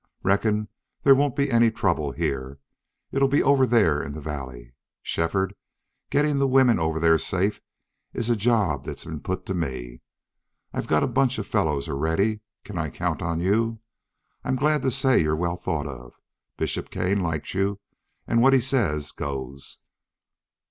Reckon 0.23 0.67
there 1.03 1.13
won't 1.13 1.35
be 1.35 1.51
any 1.51 1.69
trouble 1.69 2.11
here. 2.11 2.57
It'll 3.11 3.27
be 3.27 3.43
over 3.43 3.67
there 3.67 4.01
in 4.01 4.13
the 4.13 4.19
valley. 4.19 4.73
Shefford, 5.03 5.53
getting 6.09 6.39
the 6.39 6.47
women 6.47 6.79
over 6.79 6.99
there 6.99 7.19
safe 7.19 7.61
is 8.11 8.27
a 8.27 8.35
job 8.35 8.83
that's 8.83 9.05
been 9.05 9.19
put 9.19 9.45
to 9.45 9.53
me. 9.53 10.01
I've 10.73 10.87
got 10.87 11.03
a 11.03 11.07
bunch 11.07 11.37
of 11.37 11.45
fellows 11.45 11.87
already. 11.87 12.39
Can 12.63 12.79
I 12.79 12.89
count 12.89 13.21
on 13.21 13.41
you? 13.41 13.79
I'm 14.43 14.55
glad 14.55 14.81
to 14.81 14.89
say 14.89 15.21
you're 15.21 15.35
well 15.35 15.55
thought 15.55 15.85
of. 15.85 16.19
Bishop 16.57 16.89
Kane 16.89 17.19
liked 17.19 17.53
you, 17.53 17.79
and 18.25 18.41
what 18.41 18.53
he 18.53 18.59
says 18.59 19.11
goes." 19.11 19.77